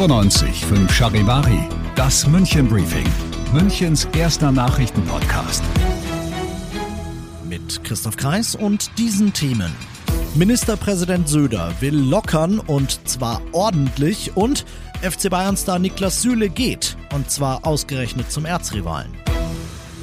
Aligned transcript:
95 0.00 0.64
Charivari, 0.90 1.68
das 1.94 2.26
München 2.26 2.66
Briefing, 2.66 3.04
Münchens 3.52 4.08
erster 4.16 4.50
Nachrichtenpodcast. 4.50 5.62
Mit 7.46 7.84
Christoph 7.84 8.16
Kreis 8.16 8.54
und 8.54 8.96
diesen 8.96 9.34
Themen. 9.34 9.70
Ministerpräsident 10.34 11.28
Söder 11.28 11.74
will 11.80 11.96
lockern 11.96 12.60
und 12.60 13.06
zwar 13.06 13.42
ordentlich 13.52 14.34
und 14.38 14.64
FC 15.02 15.28
Bayern-Star 15.28 15.78
Niklas 15.78 16.22
Süle 16.22 16.48
geht 16.48 16.96
und 17.14 17.30
zwar 17.30 17.66
ausgerechnet 17.66 18.32
zum 18.32 18.46
Erzrivalen. 18.46 19.29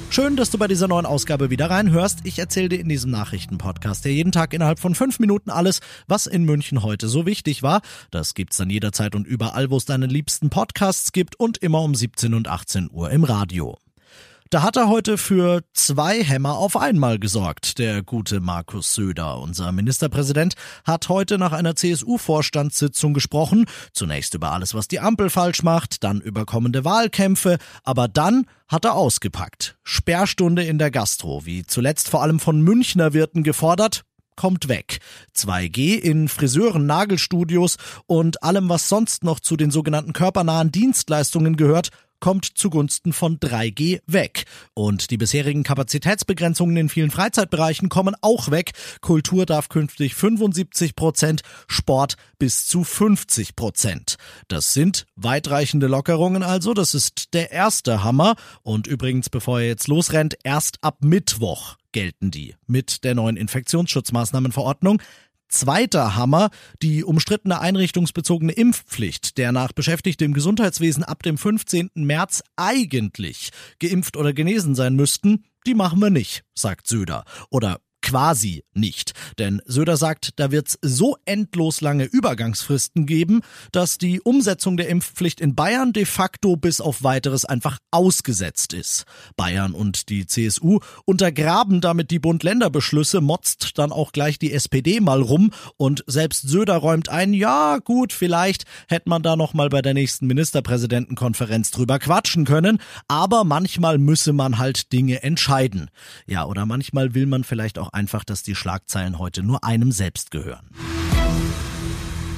Schön, 0.09 0.35
dass 0.35 0.49
du 0.49 0.57
bei 0.57 0.67
dieser 0.67 0.87
neuen 0.87 1.05
Ausgabe 1.05 1.49
wieder 1.49 1.69
reinhörst. 1.69 2.19
Ich 2.23 2.39
erzähle 2.39 2.69
dir 2.69 2.79
in 2.79 2.89
diesem 2.89 3.11
Nachrichtenpodcast 3.11 4.05
ja 4.05 4.11
jeden 4.11 4.31
Tag 4.31 4.53
innerhalb 4.53 4.79
von 4.79 4.95
fünf 4.95 5.19
Minuten 5.19 5.49
alles, 5.51 5.81
was 6.07 6.25
in 6.25 6.43
München 6.43 6.81
heute 6.81 7.07
so 7.07 7.25
wichtig 7.25 7.61
war. 7.61 7.81
Das 8.09 8.33
gibt's 8.33 8.57
dann 8.57 8.69
jederzeit 8.69 9.13
und 9.13 9.27
überall, 9.27 9.69
wo 9.69 9.77
es 9.77 9.85
deine 9.85 10.07
liebsten 10.07 10.49
Podcasts 10.49 11.11
gibt 11.11 11.39
und 11.39 11.57
immer 11.59 11.81
um 11.81 11.93
17 11.93 12.33
und 12.33 12.47
18 12.47 12.89
Uhr 12.91 13.11
im 13.11 13.23
Radio. 13.23 13.77
Da 14.49 14.61
hat 14.61 14.77
er 14.77 14.87
heute 14.87 15.17
für 15.17 15.61
zwei 15.73 16.23
Hämmer 16.23 16.57
auf 16.57 16.77
einmal 16.77 17.19
gesorgt, 17.19 17.79
der 17.79 18.01
gute 18.01 18.39
Markus 18.39 18.93
Söder. 18.93 19.39
Unser 19.39 19.73
Ministerpräsident 19.73 20.53
hat 20.85 21.09
heute 21.09 21.37
nach 21.37 21.51
einer 21.51 21.75
CSU-Vorstandssitzung 21.75 23.13
gesprochen. 23.13 23.65
Zunächst 23.91 24.35
über 24.35 24.53
alles, 24.53 24.73
was 24.73 24.87
die 24.87 25.01
Ampel 25.01 25.29
falsch 25.29 25.63
macht, 25.63 26.01
dann 26.05 26.21
über 26.21 26.45
kommende 26.45 26.85
Wahlkämpfe, 26.85 27.57
aber 27.83 28.07
dann 28.07 28.45
hat 28.69 28.85
er 28.85 28.95
ausgepackt. 28.95 29.77
Sperrstunde 29.83 30.63
in 30.63 30.77
der 30.77 30.91
Gastro, 30.91 31.45
wie 31.45 31.65
zuletzt 31.65 32.07
vor 32.07 32.21
allem 32.21 32.39
von 32.39 32.61
Münchner 32.61 33.11
Wirten 33.11 33.43
gefordert, 33.43 34.03
kommt 34.37 34.69
weg. 34.69 34.99
2G 35.35 35.97
in 35.99 36.29
Friseuren, 36.29 36.85
Nagelstudios 36.85 37.75
und 38.05 38.43
allem, 38.43 38.69
was 38.69 38.87
sonst 38.87 39.25
noch 39.25 39.41
zu 39.41 39.57
den 39.57 39.71
sogenannten 39.71 40.13
körpernahen 40.13 40.71
Dienstleistungen 40.71 41.57
gehört, 41.57 41.89
kommt 42.19 42.45
zugunsten 42.45 43.13
von 43.13 43.39
3G 43.39 44.01
weg. 44.07 44.45
Und 44.73 45.11
die 45.11 45.17
bisherigen 45.17 45.63
Kapazitätsbegrenzungen 45.63 46.77
in 46.77 46.89
vielen 46.89 47.11
Freizeitbereichen 47.11 47.89
kommen 47.89 48.15
auch 48.21 48.51
weg. 48.51 48.71
Kultur 49.01 49.45
darf 49.45 49.69
künftig 49.69 50.15
75 50.15 50.95
Prozent, 50.95 51.41
Sport 51.67 52.15
bis 52.39 52.67
zu 52.67 52.83
50 52.83 53.55
Prozent. 53.55 54.17
Das 54.47 54.73
sind 54.73 55.05
weitreichende 55.15 55.87
Lockerungen 55.87 56.43
also. 56.43 56.73
Das 56.73 56.93
ist 56.93 57.33
der 57.33 57.51
erste 57.51 58.03
Hammer. 58.03 58.35
Und 58.63 58.87
übrigens, 58.87 59.29
bevor 59.29 59.59
er 59.59 59.67
jetzt 59.67 59.87
losrennt, 59.87 60.37
erst 60.43 60.83
ab 60.83 60.97
Mittwoch 61.01 61.77
gelten 61.91 62.29
die 62.29 62.53
mit 62.67 63.03
der 63.03 63.15
neuen 63.15 63.37
Infektionsschutzmaßnahmenverordnung. 63.37 65.01
Zweiter 65.49 66.15
Hammer, 66.15 66.49
die 66.81 67.03
umstrittene 67.03 67.59
einrichtungsbezogene 67.59 68.51
Impfpflicht, 68.51 69.37
der 69.37 69.51
nach 69.51 69.71
Beschäftigten 69.71 70.25
im 70.25 70.33
Gesundheitswesen 70.33 71.03
ab 71.03 71.23
dem 71.23 71.37
15. 71.37 71.91
März 71.95 72.43
eigentlich 72.55 73.51
geimpft 73.79 74.17
oder 74.17 74.33
genesen 74.33 74.75
sein 74.75 74.95
müssten, 74.95 75.45
die 75.65 75.73
machen 75.73 75.99
wir 75.99 76.09
nicht, 76.09 76.43
sagt 76.53 76.87
Söder. 76.87 77.23
Oder 77.49 77.79
quasi 78.07 78.63
nicht. 78.73 79.11
Denn 79.37 79.61
Söder 79.65 79.97
sagt, 79.97 80.31
da 80.37 80.49
wird's 80.49 80.79
so 80.81 81.17
endlos 81.25 81.81
lange 81.81 82.05
Übergangsfristen 82.05 83.05
geben, 83.05 83.41
dass 83.73 83.97
die 83.97 84.21
Umsetzung 84.21 84.77
der 84.77 84.87
Impfpflicht 84.87 85.41
in 85.41 85.55
Bayern 85.55 85.91
de 85.91 86.05
facto 86.05 86.55
bis 86.55 86.79
auf 86.79 87.03
weiteres 87.03 87.43
einfach 87.43 87.79
ausgesetzt 87.91 88.71
ist. 88.71 89.03
Bayern 89.35 89.73
und 89.73 90.07
die 90.07 90.25
CSU 90.25 90.79
untergraben 91.03 91.81
damit 91.81 92.09
die 92.11 92.19
Bund-Länder-Beschlüsse, 92.19 93.19
motzt 93.19 93.77
dann 93.77 93.91
auch 93.91 94.13
gleich 94.13 94.39
die 94.39 94.53
SPD 94.53 95.01
mal 95.01 95.21
rum 95.21 95.51
und 95.75 96.05
selbst 96.07 96.47
Söder 96.47 96.77
räumt 96.77 97.09
ein, 97.09 97.33
ja 97.33 97.79
gut, 97.83 98.13
vielleicht 98.13 98.63
hätte 98.87 99.09
man 99.09 99.21
da 99.21 99.35
noch 99.35 99.53
mal 99.53 99.67
bei 99.67 99.81
der 99.81 99.93
nächsten 99.93 100.27
Ministerpräsidentenkonferenz 100.27 101.71
drüber 101.71 101.99
quatschen 101.99 102.45
können, 102.45 102.79
aber 103.09 103.43
manchmal 103.43 103.97
müsse 103.97 104.31
man 104.31 104.59
halt 104.59 104.93
Dinge 104.93 105.23
entscheiden. 105.23 105.89
Ja, 106.25 106.45
oder 106.45 106.65
manchmal 106.65 107.13
will 107.13 107.25
man 107.25 107.43
vielleicht 107.43 107.79
auch 107.79 107.91
einfach, 107.97 108.23
dass 108.23 108.43
die 108.43 108.55
Schlagzeilen 108.55 109.17
heute 109.17 109.41
nur 109.43 109.63
einem 109.63 109.91
selbst 109.91 110.29
gehören. 110.31 110.69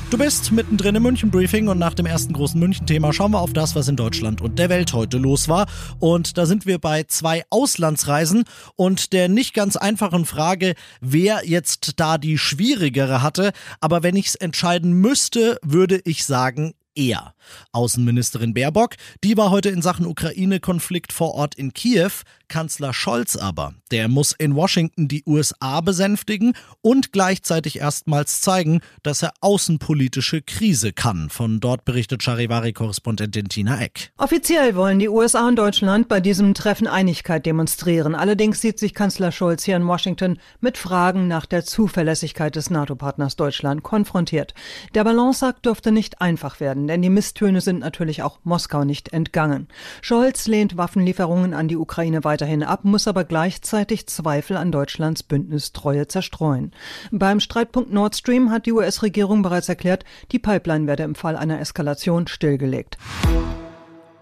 Du 0.09 0.18
bist 0.18 0.52
mittendrin 0.52 0.96
im 0.96 1.03
München 1.03 1.30
Briefing 1.30 1.68
und 1.68 1.78
nach 1.78 1.94
dem 1.94 2.08
ersten 2.08 2.34
großen 2.34 2.59
München-Thema 2.59 3.14
schauen 3.14 3.31
wir 3.31 3.42
auf 3.42 3.53
das, 3.53 3.75
was 3.75 3.88
in 3.88 3.96
Deutschland 3.96 4.42
und 4.42 4.58
der 4.58 4.69
Welt 4.69 4.94
heute 4.94 5.19
los 5.19 5.48
war. 5.48 5.68
Und 6.00 6.40
da 6.40 6.48
sind 6.48 6.66
wir 6.66 6.80
bei 6.80 7.03
zwei 7.03 7.44
Auslandsreisen 7.52 8.46
und 8.75 9.14
der 9.14 9.30
nicht 9.30 9.53
ganz 9.53 9.75
einfachen 9.75 10.25
Frage, 10.25 10.74
wer 11.00 11.42
jetzt 11.46 12.00
da 12.00 12.18
die 12.18 12.40
schwierigere 12.40 13.22
hatte. 13.22 13.52
Aber 13.81 14.02
wenn 14.02 14.16
ich 14.16 14.30
es 14.30 14.36
entscheiden 14.36 14.94
müsste, 14.94 15.59
würde 15.62 16.02
ich 16.06 16.25
sagen, 16.25 16.74
er. 17.00 17.34
Außenministerin 17.72 18.54
Baerbock, 18.54 18.96
die 19.24 19.38
war 19.38 19.50
heute 19.50 19.70
in 19.70 19.82
Sachen 19.82 20.06
Ukraine-Konflikt 20.06 21.14
vor 21.14 21.34
Ort 21.34 21.56
in 21.56 21.74
Kiew. 21.74 22.12
Kanzler 22.48 22.94
Scholz 22.94 23.36
aber, 23.36 23.74
der 23.92 24.08
muss 24.08 24.34
in 24.34 24.56
Washington 24.56 25.08
die 25.08 25.24
USA 25.26 25.82
besänftigen 25.82 26.54
und 26.82 27.14
gleichzeitig 27.14 27.80
erstmals 27.80 28.42
zeigen, 28.42 28.82
dass 29.04 29.22
er 29.22 29.34
außenpolitische 29.40 30.42
Krise 30.42 30.92
kann. 30.92 31.30
Von 31.30 31.60
dort 31.60 31.86
berichtet 31.86 32.24
Charivari-Korrespondentin 32.24 33.50
Tina 33.50 33.80
Eck. 33.80 34.12
Offiziell 34.18 34.76
wollen 34.76 35.00
die 35.00 35.10
USA 35.10 35.48
und 35.48 35.58
Deutschland 35.58 36.08
bei 36.08 36.20
diesem 36.20 36.56
Treffen 36.56 36.88
Einigkeit 36.88 37.46
demonstrieren. 37.46 38.16
Allerdings 38.16 38.62
sieht 38.62 38.80
sich 38.80 38.94
Kanzler 38.94 39.31
Scholz 39.31 39.64
hier 39.64 39.76
in 39.76 39.88
Washington 39.88 40.40
mit 40.60 40.78
Fragen 40.78 41.28
nach 41.28 41.46
der 41.46 41.64
Zuverlässigkeit 41.64 42.56
des 42.56 42.72
NATO-Partners 42.72 43.36
Deutschland 43.36 43.84
konfrontiert. 43.84 44.56
Der 44.96 45.04
Balanceakt 45.04 45.66
dürfte 45.66 45.92
nicht 45.92 46.20
einfach 46.20 46.60
werden, 46.60 46.88
denn 46.90 47.02
die 47.02 47.10
Misstöne 47.10 47.62
sind 47.62 47.80
natürlich 47.80 48.24
auch 48.24 48.40
Moskau 48.44 48.84
nicht 48.84 49.14
entgangen. 49.14 49.68
Scholz 50.02 50.48
lehnt 50.48 50.76
Waffenlieferungen 50.76 51.54
an 51.54 51.68
die 51.68 51.78
Ukraine 51.78 52.24
weiterhin 52.24 52.64
ab, 52.64 52.84
muss 52.84 53.08
aber 53.08 53.24
gleichzeitig 53.24 54.08
Zweifel 54.08 54.58
an 54.58 54.72
Deutschlands 54.72 55.24
Bündnistreue 55.24 56.08
zerstreuen. 56.08 56.74
Beim 57.12 57.40
Streitpunkt 57.40 57.94
Nord 57.94 58.16
Stream 58.16 58.52
hat 58.52 58.66
die 58.66 58.74
US-Regierung 58.74 59.42
bereits 59.42 59.70
erklärt, 59.70 60.04
die 60.32 60.40
Pipeline 60.40 60.88
werde 60.88 61.04
im 61.04 61.16
Fall 61.16 61.38
einer 61.38 61.60
Eskalation 61.60 62.28
stillgelegt. 62.28 62.98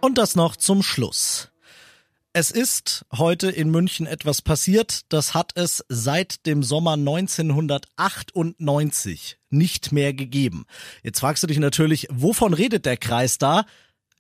Und 0.02 0.18
das 0.18 0.36
noch 0.36 0.56
zum 0.56 0.84
Schluss. 0.84 1.50
Es 2.40 2.52
ist 2.52 3.04
heute 3.12 3.50
in 3.50 3.72
München 3.72 4.06
etwas 4.06 4.44
passiert, 4.44 5.06
das 5.10 5.34
hat 5.34 5.54
es 5.56 5.84
seit 5.90 6.46
dem 6.46 6.62
Sommer 6.62 6.94
1998 6.94 9.40
nicht 9.50 9.92
mehr 9.92 10.14
gegeben. 10.14 10.68
Jetzt 11.02 11.22
fragst 11.22 11.42
du 11.42 11.48
dich 11.48 11.58
natürlich, 11.58 12.06
wovon 12.12 12.54
redet 12.54 12.86
der 12.86 12.98
Kreis 12.98 13.40
da? 13.40 13.66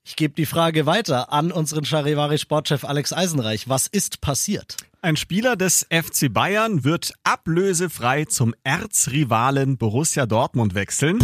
Ich 0.03 0.15
gebe 0.15 0.33
die 0.33 0.47
Frage 0.47 0.87
weiter 0.87 1.31
an 1.31 1.51
unseren 1.51 1.85
Charivari-Sportchef 1.85 2.85
Alex 2.85 3.13
Eisenreich. 3.13 3.69
Was 3.69 3.85
ist 3.85 4.19
passiert? 4.19 4.77
Ein 5.03 5.15
Spieler 5.15 5.55
des 5.55 5.85
FC 5.91 6.33
Bayern 6.33 6.83
wird 6.83 7.13
ablösefrei 7.23 8.25
zum 8.25 8.55
Erzrivalen 8.63 9.77
Borussia 9.77 10.25
Dortmund 10.25 10.73
wechseln. 10.73 11.19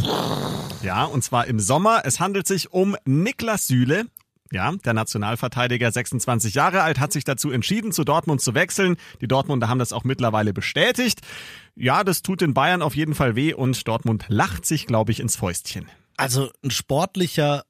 Ja, 0.83 1.05
und 1.05 1.23
zwar 1.23 1.47
im 1.47 1.59
Sommer. 1.59 2.03
Es 2.05 2.19
handelt 2.19 2.45
sich 2.45 2.71
um 2.71 2.95
Niklas 3.03 3.65
Süle. 3.65 4.05
Ja, 4.53 4.71
der 4.71 4.93
Nationalverteidiger, 4.93 5.91
26 5.91 6.53
Jahre 6.53 6.83
alt, 6.83 6.99
hat 6.99 7.11
sich 7.11 7.23
dazu 7.23 7.49
entschieden, 7.49 7.91
zu 7.91 8.03
Dortmund 8.03 8.39
zu 8.39 8.53
wechseln. 8.53 8.97
Die 9.19 9.27
Dortmunder 9.27 9.67
haben 9.67 9.79
das 9.79 9.91
auch 9.91 10.03
mittlerweile 10.03 10.53
bestätigt. 10.53 11.21
Ja, 11.75 12.03
das 12.03 12.21
tut 12.21 12.41
den 12.41 12.53
Bayern 12.53 12.83
auf 12.83 12.95
jeden 12.95 13.15
Fall 13.15 13.35
weh 13.35 13.55
und 13.55 13.87
Dortmund 13.87 14.25
lacht 14.27 14.67
sich, 14.67 14.85
glaube 14.85 15.11
ich, 15.11 15.19
ins 15.19 15.35
Fäustchen. 15.35 15.89
Also 16.17 16.51
ein 16.63 16.69
sportlicher 16.69 17.63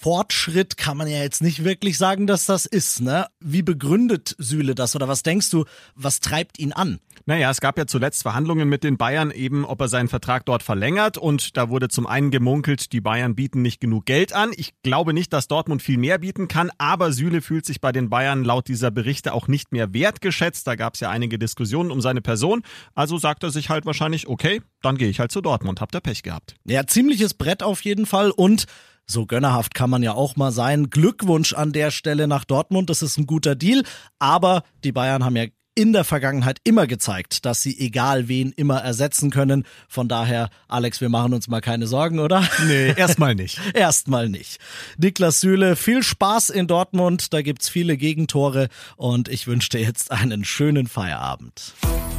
Fortschritt 0.00 0.76
kann 0.76 0.96
man 0.96 1.08
ja 1.08 1.18
jetzt 1.18 1.42
nicht 1.42 1.64
wirklich 1.64 1.98
sagen, 1.98 2.28
dass 2.28 2.46
das 2.46 2.66
ist, 2.66 3.00
ne? 3.00 3.26
Wie 3.40 3.62
begründet 3.62 4.36
Süle 4.38 4.76
das 4.76 4.94
oder 4.94 5.08
was 5.08 5.24
denkst 5.24 5.50
du, 5.50 5.64
was 5.96 6.20
treibt 6.20 6.60
ihn 6.60 6.72
an? 6.72 7.00
Naja, 7.26 7.50
es 7.50 7.60
gab 7.60 7.76
ja 7.76 7.86
zuletzt 7.86 8.22
Verhandlungen 8.22 8.68
mit 8.68 8.84
den 8.84 8.96
Bayern 8.96 9.32
eben, 9.32 9.64
ob 9.64 9.80
er 9.80 9.88
seinen 9.88 10.08
Vertrag 10.08 10.46
dort 10.46 10.62
verlängert 10.62 11.18
und 11.18 11.56
da 11.56 11.68
wurde 11.68 11.88
zum 11.88 12.06
einen 12.06 12.30
gemunkelt, 12.30 12.92
die 12.92 13.00
Bayern 13.00 13.34
bieten 13.34 13.60
nicht 13.60 13.80
genug 13.80 14.06
Geld 14.06 14.32
an. 14.32 14.52
Ich 14.54 14.72
glaube 14.84 15.12
nicht, 15.12 15.32
dass 15.32 15.48
Dortmund 15.48 15.82
viel 15.82 15.98
mehr 15.98 16.18
bieten 16.18 16.46
kann, 16.46 16.70
aber 16.78 17.12
Süle 17.12 17.42
fühlt 17.42 17.66
sich 17.66 17.80
bei 17.80 17.90
den 17.90 18.08
Bayern 18.08 18.44
laut 18.44 18.68
dieser 18.68 18.92
Berichte 18.92 19.32
auch 19.34 19.48
nicht 19.48 19.72
mehr 19.72 19.92
wertgeschätzt. 19.92 20.64
Da 20.68 20.76
gab 20.76 20.94
es 20.94 21.00
ja 21.00 21.10
einige 21.10 21.40
Diskussionen 21.40 21.90
um 21.90 22.00
seine 22.00 22.20
Person. 22.20 22.62
Also 22.94 23.18
sagt 23.18 23.42
er 23.42 23.50
sich 23.50 23.68
halt 23.68 23.84
wahrscheinlich, 23.84 24.28
okay, 24.28 24.62
dann 24.80 24.96
gehe 24.96 25.08
ich 25.08 25.18
halt 25.18 25.32
zu 25.32 25.40
Dortmund, 25.40 25.80
habt 25.80 25.96
ihr 25.96 26.00
Pech 26.00 26.22
gehabt. 26.22 26.54
Ja, 26.64 26.86
ziemliches 26.86 27.34
Brett 27.34 27.64
auf 27.64 27.82
jeden 27.82 28.06
Fall 28.06 28.30
und 28.30 28.66
so 29.10 29.26
gönnerhaft 29.26 29.74
kann 29.74 29.90
man 29.90 30.02
ja 30.02 30.12
auch 30.12 30.36
mal 30.36 30.52
sein. 30.52 30.90
Glückwunsch 30.90 31.54
an 31.54 31.72
der 31.72 31.90
Stelle 31.90 32.28
nach 32.28 32.44
Dortmund, 32.44 32.90
das 32.90 33.02
ist 33.02 33.18
ein 33.18 33.26
guter 33.26 33.54
Deal. 33.54 33.82
Aber 34.18 34.62
die 34.84 34.92
Bayern 34.92 35.24
haben 35.24 35.36
ja 35.36 35.46
in 35.78 35.92
der 35.92 36.02
Vergangenheit 36.02 36.58
immer 36.64 36.88
gezeigt, 36.88 37.46
dass 37.46 37.62
sie 37.62 37.78
egal 37.78 38.26
wen 38.26 38.50
immer 38.50 38.78
ersetzen 38.78 39.30
können. 39.30 39.64
Von 39.88 40.08
daher, 40.08 40.50
Alex, 40.66 41.00
wir 41.00 41.08
machen 41.08 41.32
uns 41.32 41.46
mal 41.46 41.60
keine 41.60 41.86
Sorgen, 41.86 42.18
oder? 42.18 42.42
Nee, 42.66 42.94
erstmal 42.96 43.36
nicht. 43.36 43.60
erstmal 43.74 44.28
nicht. 44.28 44.58
Niklas 44.98 45.40
Süle, 45.40 45.76
viel 45.76 46.02
Spaß 46.02 46.50
in 46.50 46.66
Dortmund. 46.66 47.32
Da 47.32 47.42
gibt's 47.42 47.68
viele 47.68 47.96
Gegentore 47.96 48.68
und 48.96 49.28
ich 49.28 49.46
wünsche 49.46 49.70
dir 49.70 49.80
jetzt 49.80 50.10
einen 50.10 50.44
schönen 50.44 50.88
Feierabend. 50.88 51.74